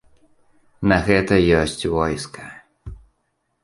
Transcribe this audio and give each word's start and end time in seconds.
На 0.93 0.97
гэта 1.09 1.39
ёсць 1.61 1.89
войска. 1.99 2.51